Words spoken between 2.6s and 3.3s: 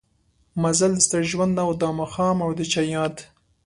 چا ياد